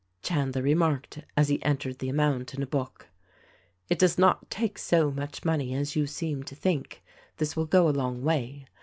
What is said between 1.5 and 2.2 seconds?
entered the